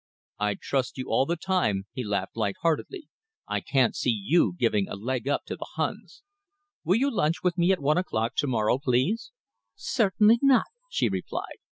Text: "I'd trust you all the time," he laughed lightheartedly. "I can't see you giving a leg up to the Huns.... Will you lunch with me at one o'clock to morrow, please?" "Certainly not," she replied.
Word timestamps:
"I'd 0.39 0.61
trust 0.61 0.97
you 0.97 1.09
all 1.09 1.27
the 1.27 1.35
time," 1.35 1.85
he 1.93 2.03
laughed 2.03 2.35
lightheartedly. 2.35 3.07
"I 3.47 3.61
can't 3.61 3.95
see 3.95 4.09
you 4.09 4.55
giving 4.57 4.87
a 4.89 4.95
leg 4.95 5.27
up 5.27 5.43
to 5.45 5.55
the 5.55 5.67
Huns.... 5.75 6.23
Will 6.83 6.95
you 6.97 7.15
lunch 7.15 7.43
with 7.43 7.55
me 7.55 7.71
at 7.71 7.79
one 7.79 7.99
o'clock 7.99 8.33
to 8.37 8.47
morrow, 8.47 8.79
please?" 8.79 9.31
"Certainly 9.75 10.39
not," 10.41 10.65
she 10.89 11.07
replied. 11.07 11.57